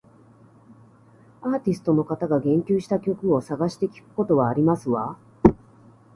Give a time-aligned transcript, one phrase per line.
[1.43, 5.15] アーティストの方が言及した曲を探して聞くことはありますわ